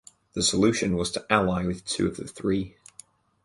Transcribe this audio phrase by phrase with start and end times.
[0.33, 2.75] The solution was to ally with two of the three.